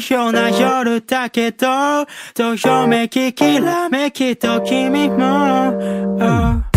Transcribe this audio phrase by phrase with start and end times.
[0.00, 1.66] 卑怯な夜だけど
[2.34, 5.76] どよめききらめきと君も、
[6.18, 6.69] oh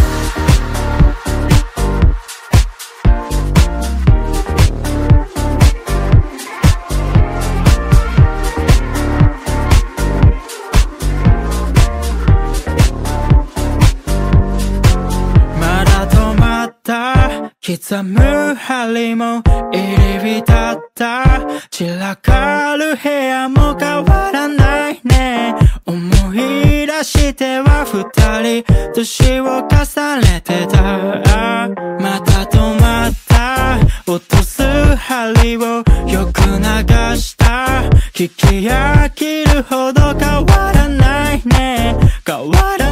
[17.66, 21.24] 刻む針も入り浸った。
[21.72, 25.56] 散らかる部屋も変わらないね。
[25.86, 25.98] 思
[26.34, 31.70] い出しては二人年を重ねてた。
[32.02, 33.80] また止まった。
[34.12, 34.62] 落とす
[34.98, 35.84] 針をよ
[36.34, 37.84] く流した。
[38.14, 41.96] 聞き飽きるほど変わらないね。
[42.26, 42.83] 変わら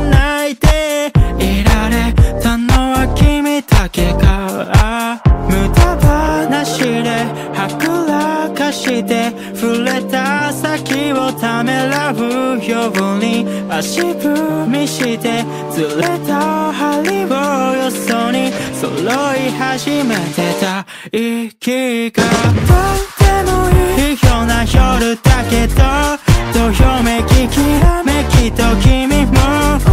[8.71, 17.33] かして触れた先をためらうように足踏みしてずれた針を
[17.75, 18.91] よそに揃
[19.35, 20.85] い始めてた。
[21.11, 24.15] 息がとってもいい。
[24.25, 25.75] ような夜だけど
[26.53, 29.90] どよめききらめきと君も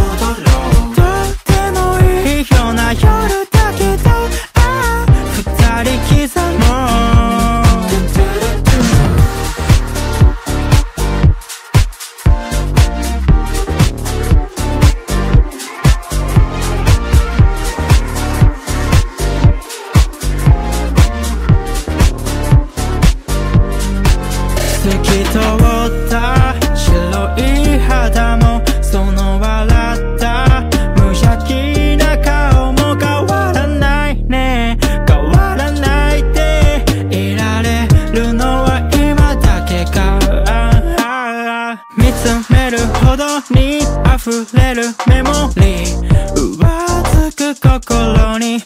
[25.09, 25.41] き通っ
[26.07, 30.61] た白い肌もその笑った
[30.95, 34.77] 無邪気な顔も変わらないね。
[35.07, 40.19] 変わらないでいられるのは今だけか。
[41.97, 43.79] 見つめるほどに
[44.15, 46.19] 溢れるメモリー。
[46.35, 48.61] 上つく心に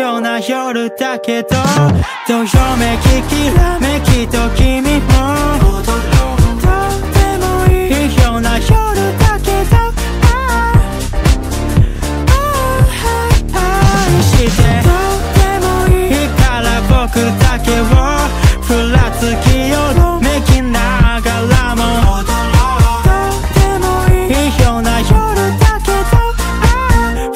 [0.00, 1.48] ような夜だけど
[2.28, 2.44] どよ
[2.76, 5.14] めききらめきと君も。
[5.60, 6.33] 踊ろう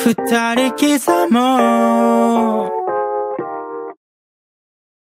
[0.09, 2.69] 二人刻も。
[2.85, 2.88] う